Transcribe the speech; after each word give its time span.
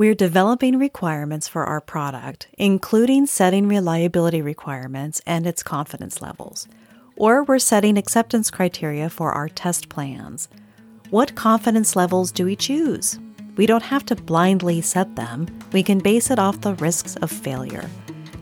We're 0.00 0.14
developing 0.14 0.78
requirements 0.78 1.46
for 1.46 1.66
our 1.66 1.82
product, 1.82 2.48
including 2.56 3.26
setting 3.26 3.68
reliability 3.68 4.40
requirements 4.40 5.20
and 5.26 5.46
its 5.46 5.62
confidence 5.62 6.22
levels. 6.22 6.66
Or 7.16 7.44
we're 7.44 7.58
setting 7.58 7.98
acceptance 7.98 8.50
criteria 8.50 9.10
for 9.10 9.32
our 9.32 9.50
test 9.50 9.90
plans. 9.90 10.48
What 11.10 11.34
confidence 11.34 11.96
levels 11.96 12.32
do 12.32 12.46
we 12.46 12.56
choose? 12.56 13.18
We 13.58 13.66
don't 13.66 13.82
have 13.82 14.06
to 14.06 14.16
blindly 14.16 14.80
set 14.80 15.16
them, 15.16 15.46
we 15.70 15.82
can 15.82 15.98
base 15.98 16.30
it 16.30 16.38
off 16.38 16.62
the 16.62 16.76
risks 16.76 17.16
of 17.16 17.30
failure. 17.30 17.86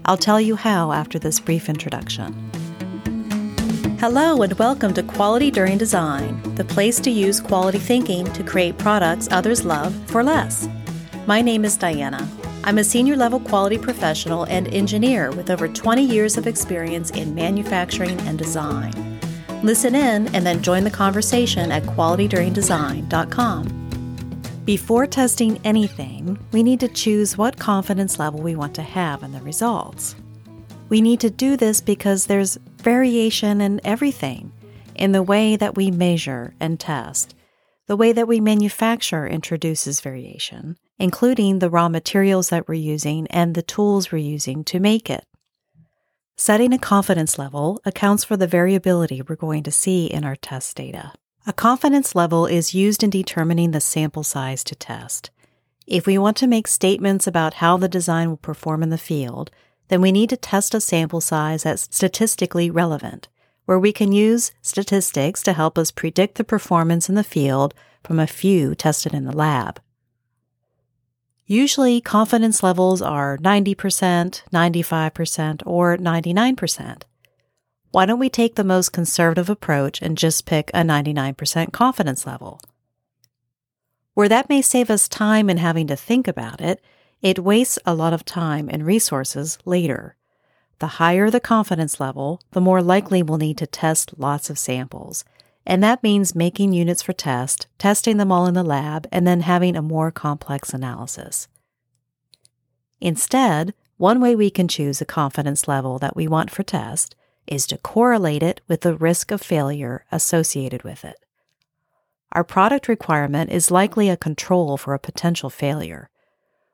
I'll 0.05 0.17
tell 0.17 0.41
you 0.41 0.55
how 0.55 0.93
after 0.93 1.19
this 1.19 1.41
brief 1.41 1.69
introduction. 1.69 2.35
Hello, 3.99 4.43
and 4.43 4.53
welcome 4.61 4.95
to 4.95 5.03
Quality 5.03 5.51
During 5.51 5.77
Design, 5.77 6.41
the 6.55 6.65
place 6.65 7.01
to 7.01 7.11
use 7.11 7.41
quality 7.41 7.81
thinking 7.81 8.33
to 8.35 8.45
create 8.45 8.79
products 8.79 9.27
others 9.33 9.65
love 9.65 9.93
for 10.09 10.23
less. 10.23 10.69
My 11.29 11.43
name 11.43 11.65
is 11.67 11.77
Diana. 11.77 12.27
I'm 12.65 12.79
a 12.79 12.85
senior 12.85 13.15
level 13.15 13.39
quality 13.39 13.77
professional 13.77 14.45
and 14.45 14.67
engineer 14.69 15.31
with 15.31 15.51
over 15.51 15.69
20 15.69 16.03
years 16.03 16.39
of 16.39 16.47
experience 16.47 17.11
in 17.11 17.35
manufacturing 17.35 18.19
and 18.23 18.39
design. 18.39 19.21
Listen 19.63 19.95
in 19.95 20.35
and 20.35 20.47
then 20.47 20.63
join 20.63 20.85
the 20.85 20.91
conversation 20.91 21.71
at 21.71 21.83
qualityduringdesign.com. 21.83 24.63
Before 24.65 25.07
testing 25.07 25.61
anything, 25.65 26.39
we 26.53 26.63
need 26.63 26.81
to 26.81 26.89
choose 26.89 27.37
what 27.37 27.59
confidence 27.59 28.19
level 28.19 28.41
we 28.41 28.57
want 28.57 28.75
to 28.77 28.83
have 28.83 29.23
in 29.23 29.33
the 29.33 29.43
results. 29.43 30.17
We 30.89 31.03
need 31.03 31.21
to 31.21 31.29
do 31.29 31.59
this 31.59 31.83
because 31.83 32.25
there's 32.25 32.57
variation 32.79 33.61
in 33.61 33.83
everything 33.85 34.51
in 34.95 35.13
the 35.13 35.23
way 35.23 35.57
that 35.57 35.77
we 35.77 35.91
measure 35.91 36.55
and 36.59 36.81
test. 36.81 37.35
The 37.87 37.99
way 37.99 38.13
that 38.13 38.29
we 38.29 38.41
manufacture 38.41 39.27
introduces 39.27 40.01
variation 40.01 40.79
including 40.99 41.59
the 41.59 41.71
raw 41.71 41.89
materials 41.89 42.49
that 42.49 42.69
we're 42.69 42.75
using 42.75 43.27
and 43.29 43.55
the 43.55 43.63
tools 43.63 44.11
we're 44.11 44.19
using 44.19 44.65
to 44.65 44.81
make 44.81 45.09
it. 45.09 45.25
Setting 46.37 46.73
a 46.73 46.79
confidence 46.79 47.39
level 47.39 47.81
accounts 47.85 48.25
for 48.25 48.37
the 48.37 48.47
variability 48.47 49.23
we're 49.23 49.37
going 49.37 49.63
to 49.65 49.73
see 49.73 50.07
in 50.07 50.25
our 50.25 50.37
test 50.37 50.77
data. 50.77 51.13
A 51.47 51.53
confidence 51.53 52.15
level 52.15 52.47
is 52.47 52.75
used 52.75 53.03
in 53.03 53.11
determining 53.11 53.71
the 53.71 53.81
sample 53.81 54.23
size 54.23 54.63
to 54.65 54.75
test. 54.75 55.31
If 55.87 56.07
we 56.07 56.19
want 56.19 56.37
to 56.37 56.47
make 56.47 56.69
statements 56.69 57.27
about 57.27 57.55
how 57.55 57.77
the 57.77 57.89
design 57.89 58.29
will 58.29 58.37
perform 58.37 58.83
in 58.83 58.91
the 58.91 58.99
field, 58.99 59.51
then 59.89 60.03
we 60.03 60.13
need 60.13 60.29
to 60.31 60.37
test 60.37 60.75
a 60.75 60.81
sample 60.81 61.23
size 61.23 61.63
that's 61.63 61.89
statistically 61.91 62.71
relevant, 62.71 63.29
where 63.65 63.79
we 63.79 63.93
can 63.93 64.13
use 64.13 64.53
statistics 64.61 65.43
to 65.43 65.55
help 65.55 65.79
us 65.79 65.91
predict 65.91 66.37
the 66.37 66.45
performance 66.45 67.09
in 67.09 67.15
the 67.15 67.25
field 67.25 67.73
from 68.05 68.19
a 68.19 68.27
few 68.27 68.75
tested 68.75 69.15
in 69.15 69.25
the 69.25 69.37
lab. 69.37 69.81
Usually, 71.51 72.03
confidence 72.03 72.63
levels 72.63 73.01
are 73.01 73.39
90%, 73.39 74.43
95%, 74.53 75.63
or 75.65 75.97
99%. 75.97 77.03
Why 77.91 78.05
don't 78.05 78.19
we 78.19 78.29
take 78.29 78.57
the 78.57 78.65
most 78.65 78.93
conservative 78.93 79.49
approach 79.49 80.03
and 80.03 80.19
just 80.19 80.45
pick 80.45 80.71
a 80.75 80.83
99% 80.83 81.73
confidence 81.73 82.27
level? 82.27 82.61
Where 84.13 84.29
that 84.29 84.51
may 84.51 84.61
save 84.61 84.91
us 84.91 85.09
time 85.09 85.49
in 85.49 85.57
having 85.57 85.87
to 85.87 85.97
think 85.97 86.29
about 86.29 86.61
it, 86.61 86.85
it 87.23 87.39
wastes 87.39 87.79
a 87.87 87.95
lot 87.95 88.13
of 88.13 88.27
time 88.27 88.69
and 88.71 88.85
resources 88.85 89.57
later. 89.65 90.17
The 90.81 90.99
higher 90.99 91.31
the 91.31 91.41
confidence 91.41 91.99
level, 91.99 92.43
the 92.51 92.61
more 92.61 92.83
likely 92.83 93.23
we'll 93.23 93.39
need 93.39 93.57
to 93.57 93.67
test 93.67 94.19
lots 94.19 94.51
of 94.51 94.59
samples 94.59 95.25
and 95.69 95.85
that 95.85 96.03
means 96.03 96.35
making 96.35 96.73
units 96.73 97.03
for 97.03 97.13
test, 97.13 97.67
testing 97.77 98.17
them 98.17 98.33
all 98.33 98.47
in 98.47 98.55
the 98.55 98.63
lab, 98.63 99.07
and 99.13 99.27
then 99.27 99.43
having 99.43 99.77
a 99.77 99.83
more 99.83 100.11
complex 100.11 100.73
analysis. 100.73 101.47
Instead, 103.03 103.75
one 103.99 104.19
way 104.19 104.35
we 104.35 104.49
can 104.49 104.67
choose 104.67 105.03
a 105.03 105.05
confidence 105.05 105.69
level 105.69 105.99
that 105.99 106.17
we 106.17 106.27
want 106.27 106.51
for 106.51 106.63
test 106.63 107.15
is 107.47 107.67
to 107.67 107.77
correlate 107.77 108.43
it 108.43 108.63
with 108.67 108.81
the 108.81 108.97
risk 108.97 109.31
of 109.31 109.43
failure 109.43 110.07
associated 110.11 110.85
with 110.85 111.05
it. 111.05 111.17
Our 112.33 112.45
product 112.45 112.89
requirement 112.89 113.51
is 113.51 113.71
likely 113.71 114.09
a 114.09 114.17
control 114.17 114.79
for 114.79 114.95
a 114.95 114.99
potential 114.99 115.51
failure. 115.51 116.09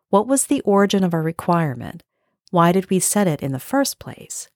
What 0.08 0.28
was 0.28 0.46
the 0.46 0.60
origin 0.60 1.02
of 1.02 1.14
our 1.14 1.22
requirement? 1.22 2.04
Why 2.52 2.70
did 2.70 2.90
we 2.90 3.00
set 3.00 3.26
it 3.26 3.42
in 3.42 3.50
the 3.50 3.58
first 3.58 3.98
place? 3.98 4.48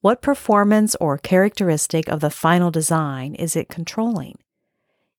What 0.00 0.22
performance 0.22 0.94
or 1.00 1.18
characteristic 1.18 2.06
of 2.06 2.20
the 2.20 2.30
final 2.30 2.70
design 2.70 3.34
is 3.34 3.56
it 3.56 3.68
controlling? 3.68 4.38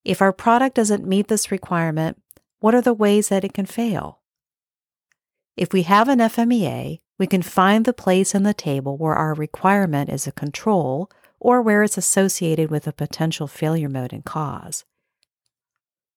If 0.06 0.22
our 0.22 0.31
product 0.31 0.75
doesn't 0.75 1.06
meet 1.06 1.28
this 1.28 1.51
requirement, 1.51 2.22
what 2.62 2.73
are 2.73 2.81
the 2.81 2.94
ways 2.94 3.28
that 3.28 3.44
it 3.44 3.53
can 3.53 3.66
fail? 3.66 4.22
If 5.57 5.73
we 5.73 5.81
have 5.81 6.07
an 6.07 6.19
FMEA, 6.19 7.01
we 7.18 7.28
can 7.28 7.41
find 7.41 7.84
the 7.84 7.91
place 7.91 8.34
in 8.34 8.44
the 8.44 8.53
table 8.53 8.95
where 8.95 9.16
our 9.16 9.34
requirement 9.34 10.09
is 10.09 10.25
a 10.25 10.31
control 10.31 11.12
or 11.41 11.62
where 11.62 11.84
it's 11.84 11.97
associated 11.97 12.72
with 12.72 12.88
a 12.88 12.94
potential 12.94 13.47
failure 13.47 13.89
mode 13.89 14.13
and 14.13 14.23
cause. 14.23 14.85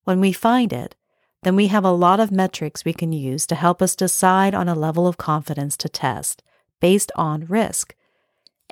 When 0.05 0.21
we 0.21 0.33
find 0.33 0.73
it, 0.73 0.95
then 1.43 1.57
we 1.57 1.67
have 1.67 1.85
a 1.85 1.91
lot 1.91 2.21
of 2.21 2.31
metrics 2.31 2.85
we 2.85 2.93
can 2.93 3.13
use 3.13 3.45
to 3.49 3.57
help 3.57 3.83
us 3.83 3.97
decide 3.97 4.55
on 4.55 4.69
a 4.69 4.77
level 4.77 5.09
of 5.09 5.17
confidence 5.17 5.77
to 5.79 5.89
test 5.89 6.45
based 6.79 7.11
on 7.17 7.47
risk 7.47 7.97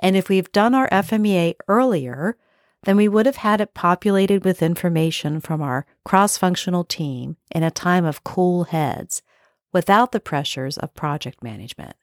and 0.01 0.15
if 0.15 0.29
we've 0.29 0.51
done 0.51 0.73
our 0.73 0.89
FMEA 0.89 1.55
earlier, 1.67 2.37
then 2.83 2.97
we 2.97 3.07
would 3.07 3.27
have 3.27 3.37
had 3.37 3.61
it 3.61 3.73
populated 3.73 4.43
with 4.43 4.63
information 4.63 5.39
from 5.39 5.61
our 5.61 5.85
cross 6.03 6.37
functional 6.37 6.83
team 6.83 7.37
in 7.51 7.61
a 7.63 7.69
time 7.69 8.05
of 8.05 8.23
cool 8.23 8.65
heads 8.65 9.21
without 9.71 10.11
the 10.11 10.19
pressures 10.19 10.77
of 10.77 10.95
project 10.95 11.43
management. 11.43 11.95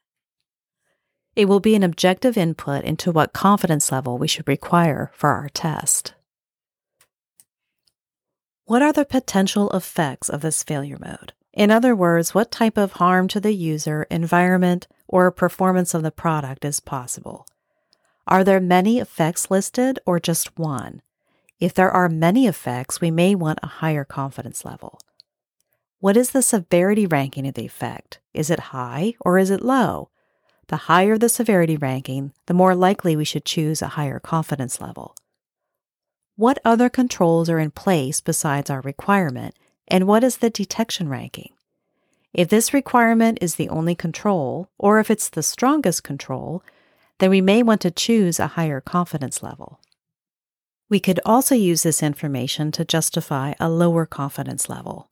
It 1.35 1.45
will 1.45 1.59
be 1.59 1.75
an 1.75 1.83
objective 1.83 2.37
input 2.37 2.83
into 2.83 3.11
what 3.11 3.33
confidence 3.33 3.91
level 3.91 4.17
we 4.17 4.27
should 4.27 4.47
require 4.47 5.11
for 5.13 5.29
our 5.29 5.49
test. 5.49 6.13
What 8.65 8.81
are 8.81 8.93
the 8.93 9.05
potential 9.05 9.69
effects 9.71 10.29
of 10.29 10.41
this 10.41 10.63
failure 10.63 10.97
mode? 10.99 11.33
In 11.53 11.71
other 11.71 11.95
words, 11.95 12.33
what 12.33 12.51
type 12.51 12.77
of 12.77 12.93
harm 12.93 13.27
to 13.29 13.39
the 13.39 13.53
user, 13.53 14.03
environment, 14.11 14.87
or 15.07 15.31
performance 15.31 15.93
of 15.93 16.03
the 16.03 16.11
product 16.11 16.63
is 16.63 16.79
possible? 16.79 17.45
Are 18.29 18.43
there 18.43 18.59
many 18.59 18.99
effects 18.99 19.49
listed 19.49 19.97
or 20.05 20.19
just 20.19 20.57
one? 20.57 21.01
If 21.59 21.73
there 21.73 21.89
are 21.89 22.07
many 22.07 22.45
effects, 22.45 23.01
we 23.01 23.09
may 23.09 23.33
want 23.33 23.57
a 23.63 23.67
higher 23.81 24.05
confidence 24.05 24.63
level. 24.63 25.01
What 25.99 26.15
is 26.15 26.29
the 26.29 26.43
severity 26.43 27.07
ranking 27.07 27.47
of 27.47 27.55
the 27.55 27.65
effect? 27.65 28.19
Is 28.31 28.51
it 28.51 28.71
high 28.71 29.15
or 29.19 29.39
is 29.39 29.49
it 29.49 29.63
low? 29.63 30.11
The 30.67 30.77
higher 30.77 31.17
the 31.17 31.27
severity 31.27 31.75
ranking, 31.75 32.31
the 32.45 32.53
more 32.53 32.75
likely 32.75 33.15
we 33.15 33.25
should 33.25 33.45
choose 33.45 33.81
a 33.81 33.87
higher 33.97 34.19
confidence 34.19 34.79
level. 34.79 35.15
What 36.35 36.59
other 36.63 36.87
controls 36.87 37.49
are 37.49 37.59
in 37.59 37.71
place 37.71 38.21
besides 38.21 38.69
our 38.69 38.81
requirement, 38.81 39.55
and 39.87 40.05
what 40.05 40.23
is 40.23 40.37
the 40.37 40.51
detection 40.51 41.09
ranking? 41.09 41.53
If 42.31 42.47
this 42.49 42.75
requirement 42.75 43.39
is 43.41 43.55
the 43.55 43.69
only 43.69 43.95
control, 43.95 44.69
or 44.77 44.99
if 44.99 45.09
it's 45.09 45.29
the 45.29 45.41
strongest 45.41 46.03
control, 46.03 46.63
then 47.19 47.29
we 47.29 47.41
may 47.41 47.61
want 47.63 47.81
to 47.81 47.91
choose 47.91 48.39
a 48.39 48.47
higher 48.47 48.81
confidence 48.81 49.43
level. 49.43 49.79
We 50.89 50.99
could 50.99 51.19
also 51.23 51.53
use 51.53 51.83
this 51.83 52.01
information 52.01 52.71
to 52.71 52.83
justify 52.83 53.53
a 53.59 53.69
lower 53.69 54.05
confidence 54.05 54.67
level. 54.67 55.09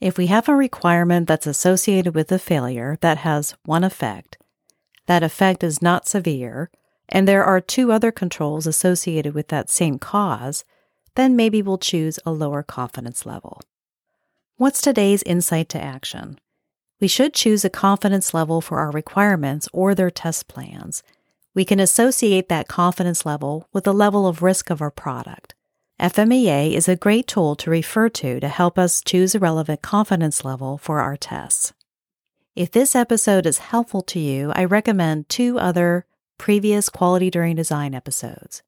If 0.00 0.16
we 0.16 0.28
have 0.28 0.48
a 0.48 0.56
requirement 0.56 1.28
that's 1.28 1.46
associated 1.46 2.14
with 2.14 2.32
a 2.32 2.38
failure 2.38 2.96
that 3.02 3.18
has 3.18 3.54
one 3.64 3.84
effect, 3.84 4.38
that 5.06 5.22
effect 5.22 5.62
is 5.62 5.82
not 5.82 6.08
severe, 6.08 6.70
and 7.08 7.28
there 7.28 7.44
are 7.44 7.60
two 7.60 7.92
other 7.92 8.10
controls 8.10 8.66
associated 8.66 9.34
with 9.34 9.48
that 9.48 9.68
same 9.68 9.98
cause, 9.98 10.64
then 11.16 11.36
maybe 11.36 11.60
we'll 11.60 11.76
choose 11.76 12.18
a 12.24 12.30
lower 12.30 12.62
confidence 12.62 13.26
level. 13.26 13.60
What's 14.56 14.80
today's 14.80 15.22
insight 15.24 15.68
to 15.70 15.82
action? 15.82 16.38
We 17.00 17.08
should 17.08 17.32
choose 17.32 17.64
a 17.64 17.70
confidence 17.70 18.34
level 18.34 18.60
for 18.60 18.78
our 18.78 18.90
requirements 18.90 19.68
or 19.72 19.94
their 19.94 20.10
test 20.10 20.48
plans. 20.48 21.02
We 21.54 21.64
can 21.64 21.80
associate 21.80 22.48
that 22.48 22.68
confidence 22.68 23.24
level 23.24 23.66
with 23.72 23.84
the 23.84 23.94
level 23.94 24.26
of 24.26 24.42
risk 24.42 24.68
of 24.70 24.82
our 24.82 24.90
product. 24.90 25.54
FMEA 25.98 26.72
is 26.72 26.88
a 26.88 26.96
great 26.96 27.26
tool 27.26 27.56
to 27.56 27.70
refer 27.70 28.08
to 28.08 28.40
to 28.40 28.48
help 28.48 28.78
us 28.78 29.02
choose 29.02 29.34
a 29.34 29.38
relevant 29.38 29.82
confidence 29.82 30.44
level 30.44 30.78
for 30.78 31.00
our 31.00 31.16
tests. 31.16 31.72
If 32.54 32.70
this 32.70 32.94
episode 32.94 33.46
is 33.46 33.58
helpful 33.58 34.02
to 34.02 34.18
you, 34.18 34.52
I 34.54 34.64
recommend 34.64 35.28
two 35.28 35.58
other 35.58 36.04
previous 36.36 36.88
Quality 36.88 37.30
During 37.30 37.56
Design 37.56 37.94
episodes. 37.94 38.62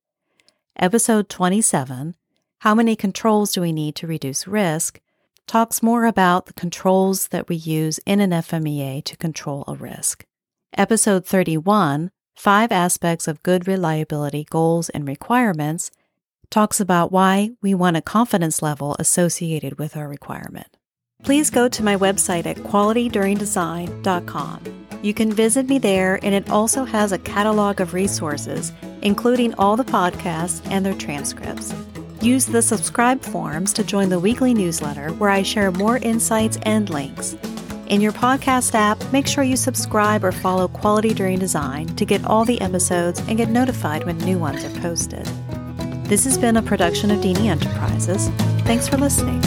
Episode 0.77 1.29
27 1.29 2.17
How 2.59 2.75
Many 2.75 2.97
Controls 2.97 3.53
Do 3.53 3.61
We 3.63 3.73
Need 3.73 3.95
to 3.97 4.07
Reduce 4.07 4.47
Risk? 4.47 5.01
Talks 5.47 5.83
more 5.83 6.07
about 6.07 6.47
the 6.47 6.55
controls 6.55 7.29
that 7.29 7.49
we 7.49 7.57
use 7.57 8.01
in 8.07 8.21
an 8.21 8.31
FMEA 8.31 9.05
to 9.05 9.17
control 9.17 9.65
a 9.67 9.75
risk. 9.75 10.25
Episode 10.77 11.27
31, 11.27 12.11
Five 12.35 12.73
Aspects 12.73 13.29
of 13.29 13.43
Good 13.43 13.69
Reliability 13.69 14.47
Goals 14.49 14.89
and 14.91 15.07
Requirements, 15.07 15.91
talks 16.51 16.81
about 16.81 17.13
why 17.13 17.51
we 17.61 17.75
want 17.75 17.97
a 17.97 18.03
confidence 18.03 18.63
level 18.63 18.97
associated 18.99 19.79
with 19.79 19.97
our 19.97 20.09
requirement. 20.09 20.77
please 21.25 21.51
go 21.51 21.69
to 21.69 21.85
my 21.85 21.97
website 21.97 22.47
at 22.47 22.57
qualityduringdesign.com. 22.57 24.87
You 25.03 25.15
can 25.15 25.33
visit 25.33 25.69
me 25.69 25.79
there, 25.79 26.19
and 26.25 26.35
it 26.35 26.51
also 26.51 26.85
has 26.85 27.13
a 27.13 27.19
catalog 27.19 27.81
of 27.81 27.95
resources, 27.95 28.73
including 29.03 29.55
all 29.55 29.77
the 29.77 29.85
podcasts 29.85 30.61
and 30.71 30.85
their 30.87 30.95
transcripts. 30.95 31.73
Use 32.23 32.47
the 32.47 32.63
subscribe 32.63 33.21
forms 33.21 33.73
to 33.73 33.83
join 33.83 34.09
the 34.09 34.21
weekly 34.21 34.55
newsletter 34.55 35.09
where 35.15 35.29
I 35.29 35.43
share 35.43 35.73
more 35.73 35.97
insights 35.97 36.57
and 36.63 36.89
links. 36.89 37.35
In 37.89 38.01
your 38.01 38.13
podcast 38.13 38.77
app, 38.77 39.03
make 39.13 39.27
sure 39.27 39.43
you 39.43 39.57
subscribe 39.57 40.23
or 40.23 40.31
follow 40.31 40.69
Quality 40.69 41.15
During 41.15 41.41
Design 41.41 41.89
to 41.97 42.05
get 42.05 42.25
all 42.25 42.45
the 42.45 42.61
episodes 42.61 43.19
and 43.27 43.37
get 43.37 43.49
notified 43.49 44.05
when 44.05 44.19
new 44.19 44.39
ones 44.39 44.65
are 44.65 44.81
posted. 44.81 45.27
This 46.05 46.23
has 46.23 46.39
been 46.39 46.57
a 46.57 46.63
production 46.63 47.11
of 47.11 47.19
Deeney 47.19 47.47
Enterprises. 47.47 48.29
Thanks 48.67 48.87
for 48.87 48.99
listening. 48.99 49.43